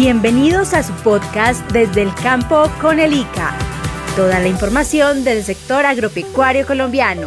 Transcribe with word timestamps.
Bienvenidos 0.00 0.74
a 0.74 0.84
su 0.84 0.92
podcast 1.02 1.68
desde 1.72 2.02
el 2.02 2.14
campo 2.14 2.70
con 2.80 3.00
el 3.00 3.12
ICA. 3.12 3.52
Toda 4.14 4.38
la 4.38 4.46
información 4.46 5.24
del 5.24 5.42
sector 5.42 5.84
agropecuario 5.84 6.64
colombiano. 6.64 7.26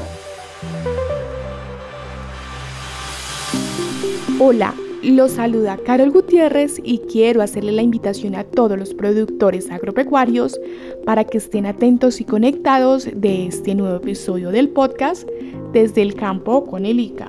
Hola, 4.39 4.73
los 5.03 5.31
saluda 5.33 5.79
Carol 5.85 6.11
Gutiérrez 6.11 6.79
y 6.81 6.99
quiero 6.99 7.41
hacerle 7.41 7.73
la 7.73 7.81
invitación 7.81 8.35
a 8.35 8.45
todos 8.45 8.79
los 8.79 8.93
productores 8.93 9.69
agropecuarios 9.69 10.57
para 11.05 11.25
que 11.25 11.39
estén 11.39 11.65
atentos 11.65 12.21
y 12.21 12.23
conectados 12.23 13.09
de 13.13 13.47
este 13.47 13.75
nuevo 13.75 13.97
episodio 13.97 14.49
del 14.49 14.69
podcast 14.69 15.27
desde 15.73 16.03
el 16.03 16.15
campo 16.15 16.65
con 16.65 16.85
el 16.85 17.01
ICA. 17.01 17.27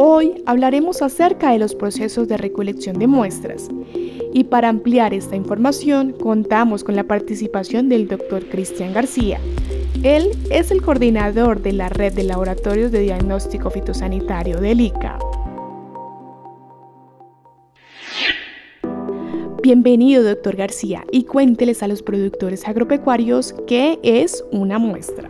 Hoy 0.00 0.44
hablaremos 0.46 1.02
acerca 1.02 1.50
de 1.50 1.58
los 1.58 1.74
procesos 1.74 2.28
de 2.28 2.36
recolección 2.36 3.00
de 3.00 3.08
muestras 3.08 3.68
y 4.32 4.44
para 4.44 4.68
ampliar 4.68 5.12
esta 5.12 5.34
información 5.34 6.12
contamos 6.12 6.84
con 6.84 6.94
la 6.94 7.02
participación 7.02 7.88
del 7.88 8.06
doctor 8.06 8.48
Cristian 8.48 8.94
García. 8.94 9.40
Él 10.04 10.30
es 10.52 10.70
el 10.70 10.82
coordinador 10.82 11.62
de 11.62 11.72
la 11.72 11.88
red 11.88 12.12
de 12.12 12.22
laboratorios 12.22 12.92
de 12.92 13.00
diagnóstico 13.00 13.70
fitosanitario 13.70 14.60
del 14.60 14.82
ICA. 14.82 15.18
Bienvenido, 19.60 20.22
doctor 20.22 20.54
García, 20.54 21.02
y 21.10 21.24
cuénteles 21.24 21.82
a 21.82 21.88
los 21.88 22.04
productores 22.04 22.68
agropecuarios 22.68 23.52
qué 23.66 23.98
es 24.04 24.44
una 24.52 24.78
muestra. 24.78 25.28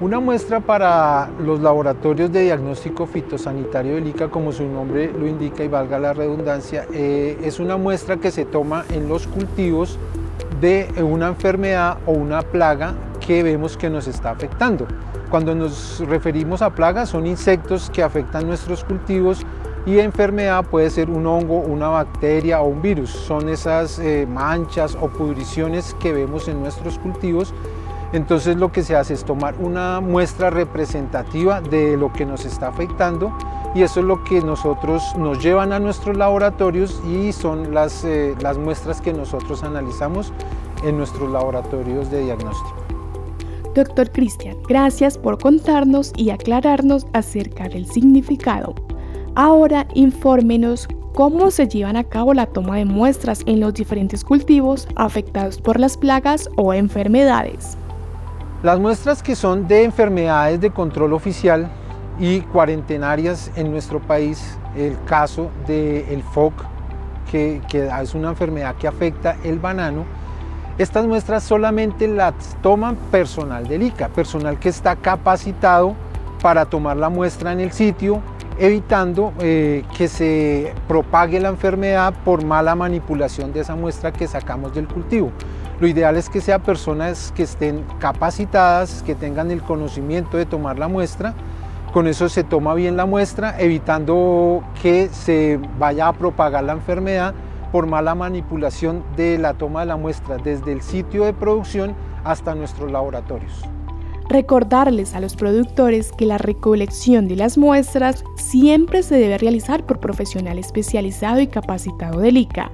Una 0.00 0.18
muestra 0.18 0.58
para 0.58 1.30
los 1.38 1.60
laboratorios 1.60 2.32
de 2.32 2.42
diagnóstico 2.42 3.06
fitosanitario 3.06 3.94
del 3.94 4.08
ICA, 4.08 4.28
como 4.28 4.50
su 4.50 4.64
nombre 4.64 5.12
lo 5.16 5.24
indica 5.24 5.62
y 5.62 5.68
valga 5.68 6.00
la 6.00 6.12
redundancia, 6.12 6.84
eh, 6.92 7.38
es 7.44 7.60
una 7.60 7.76
muestra 7.76 8.16
que 8.16 8.32
se 8.32 8.44
toma 8.44 8.84
en 8.90 9.08
los 9.08 9.28
cultivos 9.28 9.96
de 10.60 10.88
una 11.00 11.28
enfermedad 11.28 11.98
o 12.06 12.10
una 12.12 12.42
plaga 12.42 12.94
que 13.24 13.44
vemos 13.44 13.76
que 13.76 13.88
nos 13.88 14.08
está 14.08 14.30
afectando. 14.30 14.88
Cuando 15.30 15.54
nos 15.54 16.00
referimos 16.00 16.60
a 16.60 16.70
plagas 16.70 17.10
son 17.10 17.28
insectos 17.28 17.88
que 17.88 18.02
afectan 18.02 18.48
nuestros 18.48 18.82
cultivos 18.82 19.46
y 19.86 20.00
enfermedad 20.00 20.64
puede 20.64 20.90
ser 20.90 21.08
un 21.08 21.24
hongo, 21.24 21.58
una 21.58 21.88
bacteria 21.88 22.60
o 22.62 22.66
un 22.66 22.82
virus. 22.82 23.10
Son 23.10 23.48
esas 23.48 24.00
eh, 24.00 24.26
manchas 24.28 24.96
o 25.00 25.08
pudriciones 25.08 25.94
que 26.00 26.12
vemos 26.12 26.48
en 26.48 26.60
nuestros 26.60 26.98
cultivos. 26.98 27.54
Entonces 28.14 28.56
lo 28.56 28.72
que 28.72 28.82
se 28.82 28.96
hace 28.96 29.12
es 29.12 29.24
tomar 29.24 29.56
una 29.58 30.00
muestra 30.00 30.48
representativa 30.48 31.60
de 31.60 31.96
lo 31.96 32.12
que 32.12 32.24
nos 32.24 32.46
está 32.46 32.68
afectando 32.68 33.36
y 33.74 33.82
eso 33.82 34.00
es 34.00 34.06
lo 34.06 34.24
que 34.24 34.40
nosotros 34.40 35.02
nos 35.18 35.42
llevan 35.42 35.72
a 35.72 35.80
nuestros 35.80 36.16
laboratorios 36.16 37.02
y 37.06 37.32
son 37.32 37.74
las, 37.74 38.04
eh, 38.04 38.34
las 38.40 38.56
muestras 38.56 39.00
que 39.00 39.12
nosotros 39.12 39.64
analizamos 39.64 40.32
en 40.84 40.96
nuestros 40.96 41.30
laboratorios 41.30 42.10
de 42.10 42.22
diagnóstico. 42.22 42.76
Doctor 43.74 44.10
Cristian, 44.12 44.56
gracias 44.68 45.18
por 45.18 45.36
contarnos 45.38 46.12
y 46.16 46.30
aclararnos 46.30 47.08
acerca 47.12 47.68
del 47.68 47.86
significado 47.86 48.76
Ahora 49.36 49.88
infórmenos 49.94 50.86
cómo 51.12 51.50
se 51.50 51.66
llevan 51.66 51.96
a 51.96 52.04
cabo 52.04 52.34
la 52.34 52.46
toma 52.46 52.76
de 52.76 52.84
muestras 52.84 53.42
en 53.46 53.58
los 53.58 53.74
diferentes 53.74 54.22
cultivos 54.22 54.86
afectados 54.94 55.60
por 55.60 55.80
las 55.80 55.96
plagas 55.96 56.48
o 56.56 56.72
enfermedades. 56.72 57.76
Las 58.64 58.80
muestras 58.80 59.22
que 59.22 59.36
son 59.36 59.68
de 59.68 59.84
enfermedades 59.84 60.58
de 60.58 60.70
control 60.70 61.12
oficial 61.12 61.68
y 62.18 62.40
cuarentenarias 62.40 63.50
en 63.56 63.70
nuestro 63.70 64.00
país, 64.00 64.56
el 64.74 64.96
caso 65.04 65.50
del 65.66 66.22
FOC, 66.22 66.54
que, 67.30 67.60
que, 67.68 67.90
es 68.00 68.14
una 68.14 68.30
enfermedad 68.30 68.74
que 68.76 68.88
afecta 68.88 69.36
el 69.44 69.58
banano, 69.58 70.06
estas 70.78 71.06
muestras 71.06 71.42
solamente 71.42 72.08
las 72.08 72.32
toman 72.62 72.96
personal 73.10 73.68
del 73.68 73.82
ICA, 73.82 74.08
personal 74.08 74.58
que 74.58 74.70
está 74.70 74.96
capacitado 74.96 75.94
para 76.40 76.64
tomar 76.64 76.96
la 76.96 77.10
muestra 77.10 77.52
en 77.52 77.60
el 77.60 77.70
sitio, 77.70 78.22
evitando 78.58 79.34
eh, 79.40 79.84
que 79.94 80.08
se 80.08 80.72
propague 80.88 81.38
la 81.38 81.50
enfermedad 81.50 82.14
por 82.24 82.42
mala 82.42 82.74
manipulación 82.74 83.52
de 83.52 83.60
esa 83.60 83.76
muestra 83.76 84.10
que 84.10 84.26
sacamos 84.26 84.74
del 84.74 84.88
cultivo. 84.88 85.32
Lo 85.80 85.88
ideal 85.88 86.16
es 86.16 86.28
que 86.28 86.40
sean 86.40 86.62
personas 86.62 87.32
que 87.34 87.42
estén 87.42 87.84
capacitadas, 87.98 89.02
que 89.02 89.14
tengan 89.14 89.50
el 89.50 89.60
conocimiento 89.62 90.36
de 90.36 90.46
tomar 90.46 90.78
la 90.78 90.86
muestra. 90.86 91.34
Con 91.92 92.06
eso 92.06 92.28
se 92.28 92.44
toma 92.44 92.74
bien 92.74 92.96
la 92.96 93.06
muestra, 93.06 93.58
evitando 93.58 94.62
que 94.82 95.08
se 95.08 95.58
vaya 95.78 96.08
a 96.08 96.12
propagar 96.12 96.64
la 96.64 96.72
enfermedad 96.72 97.34
por 97.72 97.86
mala 97.86 98.14
manipulación 98.14 99.02
de 99.16 99.36
la 99.36 99.54
toma 99.54 99.80
de 99.80 99.86
la 99.86 99.96
muestra 99.96 100.36
desde 100.36 100.72
el 100.72 100.80
sitio 100.80 101.24
de 101.24 101.32
producción 101.32 101.94
hasta 102.22 102.54
nuestros 102.54 102.92
laboratorios. 102.92 103.62
Recordarles 104.28 105.14
a 105.14 105.20
los 105.20 105.36
productores 105.36 106.12
que 106.12 106.24
la 106.24 106.38
recolección 106.38 107.28
de 107.28 107.36
las 107.36 107.58
muestras 107.58 108.24
siempre 108.36 109.02
se 109.02 109.16
debe 109.16 109.38
realizar 109.38 109.84
por 109.84 109.98
profesional 110.00 110.58
especializado 110.58 111.40
y 111.40 111.48
capacitado 111.48 112.20
del 112.20 112.38
ICA 112.38 112.70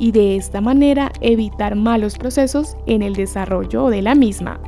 y 0.00 0.10
de 0.10 0.34
esta 0.34 0.60
manera 0.60 1.12
evitar 1.20 1.76
malos 1.76 2.18
procesos 2.18 2.76
en 2.86 3.02
el 3.02 3.14
desarrollo 3.14 3.88
de 3.90 4.02
la 4.02 4.16
misma. 4.16 4.58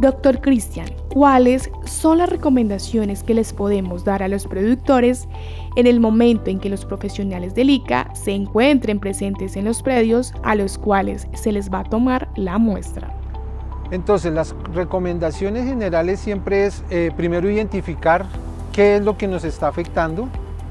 Doctor 0.00 0.40
Cristian, 0.40 0.88
¿cuáles 1.10 1.70
son 1.84 2.18
las 2.18 2.28
recomendaciones 2.28 3.22
que 3.22 3.34
les 3.34 3.52
podemos 3.52 4.04
dar 4.04 4.22
a 4.22 4.28
los 4.28 4.48
productores 4.48 5.28
en 5.76 5.86
el 5.86 6.00
momento 6.00 6.50
en 6.50 6.58
que 6.58 6.70
los 6.70 6.84
profesionales 6.84 7.54
del 7.54 7.70
ICA 7.70 8.12
se 8.14 8.32
encuentren 8.32 8.98
presentes 8.98 9.56
en 9.56 9.66
los 9.66 9.82
predios 9.82 10.32
a 10.42 10.56
los 10.56 10.76
cuales 10.78 11.28
se 11.34 11.52
les 11.52 11.70
va 11.70 11.80
a 11.80 11.84
tomar 11.84 12.28
la 12.34 12.58
muestra? 12.58 13.14
Entonces 13.92 14.32
las 14.32 14.56
recomendaciones 14.74 15.66
generales 15.66 16.18
siempre 16.18 16.66
es 16.66 16.82
eh, 16.90 17.12
primero 17.14 17.48
identificar 17.48 18.26
qué 18.72 18.96
es 18.96 19.04
lo 19.04 19.18
que 19.18 19.28
nos 19.28 19.44
está 19.44 19.68
afectando. 19.68 20.28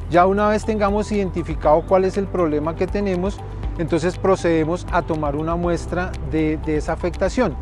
Ya 0.09 0.25
una 0.25 0.49
vez 0.49 0.65
tengamos 0.65 1.11
identificado 1.11 1.83
cuál 1.87 2.03
es 2.03 2.17
el 2.17 2.25
problema 2.25 2.75
que 2.75 2.87
tenemos, 2.87 3.39
entonces 3.81 4.17
procedemos 4.17 4.85
a 4.91 5.01
tomar 5.01 5.35
una 5.35 5.55
muestra 5.55 6.11
de, 6.29 6.59
esa 6.67 6.93
afectación. 6.93 7.55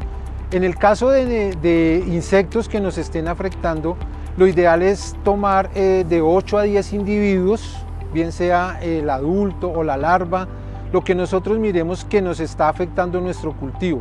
En 0.52 0.66
el 0.66 0.76
caso 0.76 1.10
de, 1.10 2.04
insectos 2.08 2.68
que 2.68 2.82
nos 2.82 2.98
estén 2.98 3.30
afectando, 3.30 3.96
lo 4.36 4.46
ideal 4.46 4.82
es 4.82 5.16
tomar 5.24 5.70
eh, 5.76 6.06
de 6.08 6.22
8 6.22 6.58
a 6.58 6.64
10 6.64 6.94
individuos, 6.94 7.78
bien 8.14 8.34
sea 8.34 8.80
el 8.82 9.10
adulto 9.10 9.72
o 9.72 9.84
la 9.84 9.96
larva, 9.96 10.48
lo 10.92 11.04
que 11.04 11.16
nosotros 11.16 11.58
miremos 11.58 12.04
que 12.04 12.22
nos 12.22 12.42
está 12.42 12.68
afectando 12.68 13.22
nuestro 13.22 13.54
cultivo. 13.54 14.00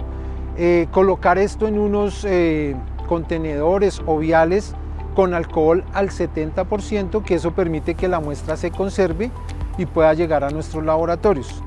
Eh, 0.57 0.89
colocar 0.91 1.39
esto 1.39 1.69
en 1.69 1.79
unos 1.79 2.25
eh, 2.25 2.75
contenedores 3.07 4.03
o 4.07 4.19
viales 4.19 4.75
con 5.15 5.35
alcohol 5.35 5.85
al 5.93 6.11
70%, 6.11 7.23
que 7.23 7.37
eso 7.37 7.53
permite 7.53 7.95
que 7.95 8.09
la 8.09 8.19
muestra 8.19 8.57
se 8.57 8.73
conserve 8.73 9.31
y 9.77 9.87
pueda 9.87 10.15
llegar 10.15 10.43
a 10.43 10.51
nuestros 10.51 10.85
laboratorios. 10.85 11.63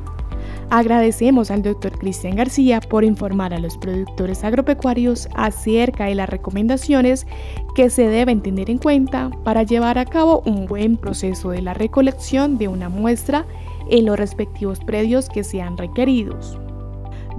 Agradecemos 0.73 1.51
al 1.51 1.63
doctor 1.63 1.99
Cristian 1.99 2.37
García 2.37 2.79
por 2.79 3.03
informar 3.03 3.53
a 3.53 3.59
los 3.59 3.77
productores 3.77 4.41
agropecuarios 4.45 5.27
acerca 5.35 6.05
de 6.05 6.15
las 6.15 6.29
recomendaciones 6.29 7.27
que 7.75 7.89
se 7.89 8.07
deben 8.07 8.41
tener 8.41 8.69
en 8.69 8.77
cuenta 8.77 9.31
para 9.43 9.63
llevar 9.63 9.97
a 9.97 10.05
cabo 10.05 10.41
un 10.45 10.67
buen 10.67 10.95
proceso 10.95 11.49
de 11.49 11.61
la 11.61 11.73
recolección 11.73 12.57
de 12.57 12.69
una 12.69 12.87
muestra 12.87 13.45
en 13.89 14.05
los 14.05 14.17
respectivos 14.17 14.79
predios 14.79 15.27
que 15.27 15.43
sean 15.43 15.77
requeridos. 15.77 16.57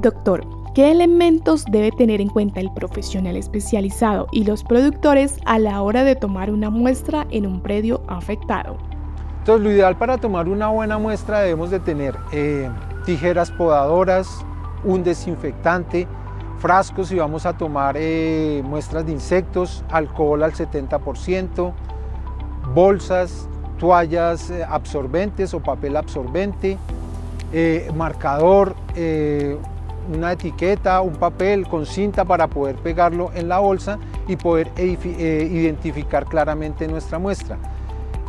Doctor, 0.02 0.46
¿Qué 0.74 0.90
elementos 0.90 1.66
debe 1.70 1.90
tener 1.90 2.22
en 2.22 2.30
cuenta 2.30 2.58
el 2.58 2.72
profesional 2.72 3.36
especializado 3.36 4.26
y 4.32 4.44
los 4.44 4.64
productores 4.64 5.36
a 5.44 5.58
la 5.58 5.82
hora 5.82 6.02
de 6.02 6.16
tomar 6.16 6.50
una 6.50 6.70
muestra 6.70 7.26
en 7.30 7.46
un 7.46 7.60
predio 7.60 8.00
afectado? 8.08 8.78
Entonces, 9.40 9.64
lo 9.64 9.70
ideal 9.70 9.98
para 9.98 10.16
tomar 10.16 10.48
una 10.48 10.68
buena 10.68 10.96
muestra 10.96 11.40
debemos 11.40 11.70
de 11.70 11.78
tener 11.80 12.16
eh, 12.32 12.70
tijeras 13.04 13.50
podadoras, 13.50 14.44
un 14.84 15.02
desinfectante, 15.04 16.06
frascos 16.58 17.08
si 17.08 17.16
vamos 17.16 17.46
a 17.46 17.52
tomar 17.54 17.96
eh, 17.98 18.62
muestras 18.64 19.06
de 19.06 19.12
insectos, 19.12 19.84
alcohol 19.90 20.42
al 20.42 20.52
70%, 20.52 21.72
bolsas, 22.74 23.48
toallas 23.78 24.50
eh, 24.50 24.64
absorbentes 24.64 25.54
o 25.54 25.60
papel 25.60 25.96
absorbente, 25.96 26.78
marcador, 27.94 28.74
una 30.10 30.32
etiqueta, 30.32 31.00
un 31.00 31.14
papel 31.14 31.66
con 31.68 31.86
cinta 31.86 32.24
para 32.24 32.48
poder 32.48 32.76
pegarlo 32.76 33.30
en 33.34 33.48
la 33.48 33.58
bolsa 33.58 33.98
y 34.26 34.36
poder 34.36 34.70
eh, 34.76 35.48
identificar 35.50 36.26
claramente 36.26 36.88
nuestra 36.88 37.18
muestra. 37.18 37.58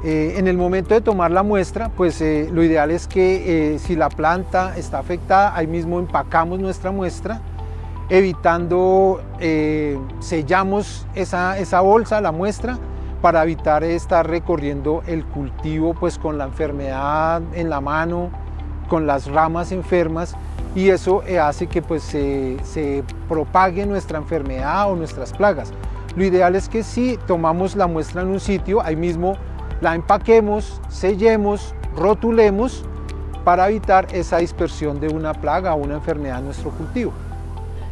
Eh, 0.04 0.36
en 0.38 0.48
el 0.48 0.58
momento 0.58 0.94
de 0.94 1.02
tomar 1.02 1.32
la 1.32 1.44
muestra, 1.44 1.90
pues 1.90 2.20
eh, 2.22 2.50
lo 2.52 2.64
ideal 2.64 2.92
es 2.92 3.08
que 3.08 3.78
si 3.80 3.96
la 3.96 4.10
planta 4.10 4.76
está 4.78 5.00
afectada, 5.00 5.56
ahí 5.56 5.68
mismo 5.68 6.00
empacamos 6.00 6.60
nuestra 6.60 6.92
muestra, 6.92 7.40
evitando, 8.10 9.22
sellamos 10.20 11.08
esa, 11.16 11.58
esa 11.58 11.82
bolsa, 11.82 12.20
la 12.20 12.34
muestra, 12.34 12.78
para 13.24 13.42
evitar 13.44 13.86
estar 13.86 14.30
recorriendo 14.30 15.02
el 15.08 15.26
cultivo 15.26 15.94
pues 15.94 16.18
con 16.18 16.38
la 16.38 16.44
enfermedad 16.44 17.42
en 17.54 17.70
la 17.70 17.80
mano, 17.80 18.30
con 18.90 19.08
las 19.08 19.28
ramas 19.28 19.72
enfermas 19.72 20.36
y 20.76 20.90
eso 20.90 21.24
eh, 21.26 21.40
hace 21.40 21.68
que 21.68 21.82
pues 21.82 22.04
se, 22.04 22.58
se 22.64 23.02
propague 23.30 23.86
nuestra 23.86 24.18
enfermedad 24.18 24.92
o 24.92 24.98
nuestras 24.98 25.32
plagas. 25.32 25.72
Lo 26.18 26.26
ideal 26.26 26.56
es 26.58 26.68
que 26.68 26.84
si 26.84 27.18
tomamos 27.26 27.78
la 27.78 27.88
muestra 27.88 28.24
en 28.24 28.28
un 28.28 28.42
sitio, 28.42 28.82
ahí 28.82 28.98
mismo 28.98 29.38
la 29.84 29.96
empaquemos, 29.96 30.82
sellemos, 30.88 31.76
rotulemos 31.96 32.86
para 33.44 33.70
evitar 33.70 34.08
esa 34.14 34.38
dispersión 34.38 35.02
de 35.02 35.10
una 35.10 35.34
plaga 35.34 35.76
o 35.76 35.84
una 35.84 35.96
enfermedad 35.96 36.40
en 36.40 36.46
nuestro 36.46 36.72
cultivo. 36.72 37.12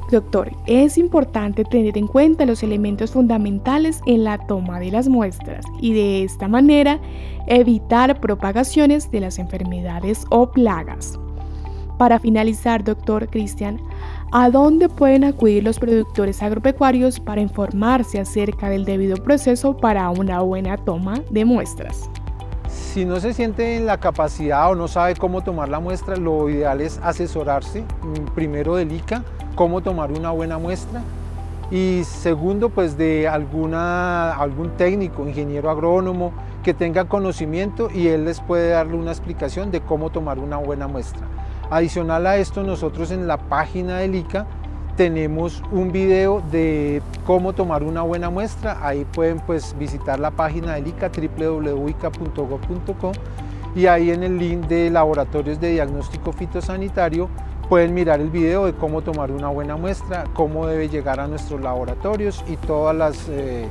Doctor, 0.09 0.51
es 0.67 0.97
importante 0.97 1.63
tener 1.65 1.97
en 1.97 2.07
cuenta 2.07 2.45
los 2.45 2.63
elementos 2.63 3.11
fundamentales 3.11 4.01
en 4.05 4.23
la 4.23 4.37
toma 4.37 4.79
de 4.79 4.91
las 4.91 5.09
muestras 5.09 5.65
y 5.79 5.93
de 5.93 6.23
esta 6.23 6.47
manera 6.47 6.99
evitar 7.47 8.19
propagaciones 8.19 9.11
de 9.11 9.19
las 9.19 9.37
enfermedades 9.37 10.25
o 10.29 10.51
plagas. 10.51 11.19
Para 12.01 12.17
finalizar, 12.17 12.83
doctor 12.83 13.29
Cristian, 13.29 13.79
¿a 14.31 14.49
dónde 14.49 14.89
pueden 14.89 15.23
acudir 15.23 15.63
los 15.63 15.77
productores 15.77 16.41
agropecuarios 16.41 17.19
para 17.19 17.41
informarse 17.41 18.19
acerca 18.19 18.69
del 18.69 18.85
debido 18.85 19.17
proceso 19.17 19.77
para 19.77 20.09
una 20.09 20.41
buena 20.41 20.77
toma 20.77 21.21
de 21.29 21.45
muestras? 21.45 22.09
Si 22.67 23.05
no 23.05 23.19
se 23.19 23.35
siente 23.35 23.77
en 23.77 23.85
la 23.85 23.99
capacidad 23.99 24.71
o 24.71 24.73
no 24.73 24.87
sabe 24.87 25.15
cómo 25.15 25.43
tomar 25.43 25.69
la 25.69 25.79
muestra, 25.79 26.15
lo 26.15 26.49
ideal 26.49 26.81
es 26.81 26.99
asesorarse 27.03 27.81
mm, 27.81 28.33
primero 28.33 28.77
del 28.77 28.93
ICA 28.93 29.23
cómo 29.53 29.81
tomar 29.81 30.11
una 30.11 30.31
buena 30.31 30.57
muestra 30.57 31.03
y 31.69 32.01
segundo 32.03 32.69
pues 32.69 32.97
de 32.97 33.27
algún 33.27 34.71
técnico, 34.75 35.27
ingeniero 35.27 35.69
agrónomo 35.69 36.33
que 36.63 36.73
tenga 36.73 37.05
conocimiento 37.05 37.91
y 37.93 38.07
él 38.07 38.25
les 38.25 38.41
puede 38.41 38.69
darle 38.69 38.95
una 38.95 39.11
explicación 39.11 39.69
de 39.69 39.81
cómo 39.81 40.09
tomar 40.09 40.39
una 40.39 40.57
buena 40.57 40.87
muestra. 40.87 41.27
Adicional 41.71 42.27
a 42.27 42.37
esto 42.37 42.63
nosotros 42.63 43.11
en 43.11 43.27
la 43.27 43.37
página 43.37 43.99
del 43.99 44.15
ICA 44.15 44.45
tenemos 44.97 45.63
un 45.71 45.91
video 45.91 46.43
de 46.51 47.01
cómo 47.25 47.53
tomar 47.53 47.81
una 47.81 48.01
buena 48.01 48.29
muestra, 48.29 48.85
ahí 48.85 49.05
pueden 49.05 49.39
pues 49.39 49.73
visitar 49.79 50.19
la 50.19 50.31
página 50.31 50.73
del 50.73 50.87
ICA 50.87 51.09
www.ica.gov.co 51.09 53.11
y 53.73 53.85
ahí 53.85 54.11
en 54.11 54.23
el 54.23 54.37
link 54.37 54.67
de 54.67 54.89
laboratorios 54.89 55.61
de 55.61 55.71
diagnóstico 55.71 56.33
fitosanitario 56.33 57.29
Pueden 57.71 57.93
mirar 57.93 58.19
el 58.19 58.29
video 58.29 58.65
de 58.65 58.73
cómo 58.73 59.01
tomar 59.01 59.31
una 59.31 59.47
buena 59.47 59.77
muestra, 59.77 60.25
cómo 60.33 60.67
debe 60.67 60.89
llegar 60.89 61.21
a 61.21 61.27
nuestros 61.29 61.61
laboratorios 61.61 62.43
y 62.49 62.57
todas 62.57 62.93
las 62.93 63.29
eh, 63.29 63.69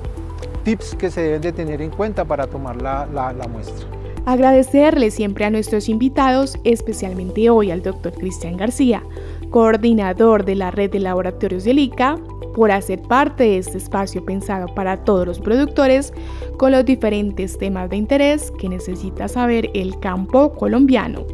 tips 0.62 0.94
que 0.94 1.10
se 1.10 1.22
deben 1.22 1.42
de 1.42 1.52
tener 1.52 1.82
en 1.82 1.90
cuenta 1.90 2.24
para 2.24 2.46
tomar 2.46 2.80
la, 2.80 3.06
la 3.06 3.48
muestra. 3.48 3.86
Agradecerle 4.26 5.10
siempre 5.10 5.44
a 5.44 5.50
nuestros 5.50 5.88
invitados, 5.88 6.58
especialmente 6.64 7.48
hoy 7.48 7.70
al 7.70 7.82
doctor 7.82 8.12
Cristian 8.12 8.56
García, 8.56 9.02
coordinador 9.50 10.44
de 10.44 10.56
la 10.56 10.70
red 10.70 10.90
de 10.90 11.00
laboratorios 11.00 11.64
del 11.64 11.78
ICA, 11.78 12.18
por 12.54 12.70
hacer 12.70 13.00
parte 13.02 13.44
de 13.44 13.58
este 13.58 13.78
espacio 13.78 14.24
pensado 14.24 14.66
para 14.74 15.04
todos 15.04 15.26
los 15.26 15.40
productores 15.40 16.12
con 16.58 16.72
los 16.72 16.84
diferentes 16.84 17.56
temas 17.58 17.88
de 17.88 17.96
interés 17.96 18.50
que 18.58 18.68
necesita 18.68 19.28
saber 19.28 19.70
el 19.74 19.98
campo 20.00 20.52
colombiano. 20.52 21.24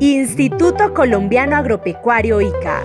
Instituto 0.00 0.92
Colombiano 0.94 1.56
Agropecuario 1.56 2.40
ICA. 2.40 2.82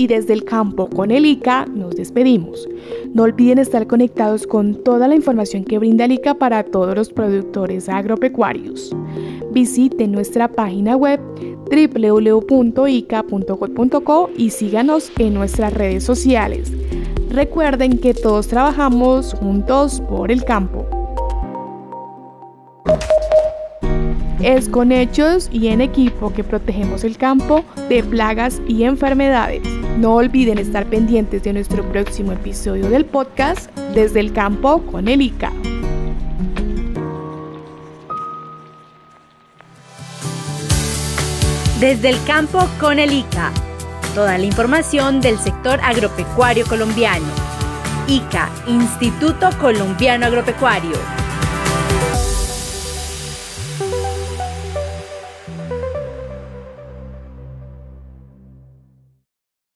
Y 0.00 0.06
desde 0.06 0.32
el 0.32 0.44
campo 0.44 0.88
con 0.88 1.10
el 1.10 1.26
ICA 1.26 1.66
nos 1.66 1.94
despedimos. 1.94 2.66
No 3.12 3.24
olviden 3.24 3.58
estar 3.58 3.86
conectados 3.86 4.46
con 4.46 4.82
toda 4.82 5.06
la 5.08 5.14
información 5.14 5.62
que 5.62 5.78
brinda 5.78 6.06
el 6.06 6.12
ICA 6.12 6.36
para 6.36 6.62
todos 6.64 6.94
los 6.96 7.10
productores 7.12 7.86
agropecuarios. 7.90 8.96
Visiten 9.52 10.12
nuestra 10.12 10.48
página 10.48 10.96
web 10.96 11.20
www.ica.co 11.70 12.40
y 14.38 14.48
síganos 14.48 15.12
en 15.18 15.34
nuestras 15.34 15.74
redes 15.74 16.02
sociales. 16.02 16.72
Recuerden 17.28 17.98
que 17.98 18.14
todos 18.14 18.48
trabajamos 18.48 19.34
juntos 19.34 20.00
por 20.08 20.32
el 20.32 20.46
campo. 20.46 20.86
Es 24.40 24.66
con 24.70 24.92
hechos 24.92 25.50
y 25.52 25.66
en 25.66 25.82
equipo 25.82 26.32
que 26.32 26.42
protegemos 26.42 27.04
el 27.04 27.18
campo 27.18 27.62
de 27.90 28.02
plagas 28.02 28.62
y 28.66 28.84
enfermedades. 28.84 29.79
No 30.00 30.14
olviden 30.14 30.56
estar 30.56 30.86
pendientes 30.86 31.42
de 31.42 31.52
nuestro 31.52 31.84
próximo 31.92 32.32
episodio 32.32 32.88
del 32.88 33.04
podcast 33.04 33.70
Desde 33.94 34.20
el 34.20 34.32
campo 34.32 34.80
con 34.86 35.08
el 35.08 35.20
ICA. 35.20 35.52
Desde 41.80 42.08
el 42.08 42.24
campo 42.24 42.66
con 42.80 42.98
el 42.98 43.12
ICA. 43.12 43.52
Toda 44.14 44.38
la 44.38 44.44
información 44.46 45.20
del 45.20 45.38
sector 45.38 45.78
agropecuario 45.82 46.64
colombiano. 46.64 47.26
ICA, 48.06 48.48
Instituto 48.68 49.50
Colombiano 49.60 50.24
Agropecuario 50.24 51.19